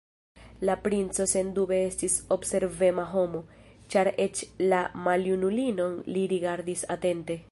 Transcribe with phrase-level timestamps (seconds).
[0.67, 3.43] La princo sendube estis observema homo,
[3.95, 4.43] ĉar eĉ
[4.73, 7.41] la maljunulinon li rigardis atente.